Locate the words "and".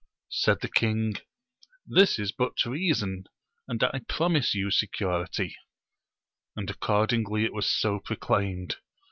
3.67-3.83, 6.55-6.67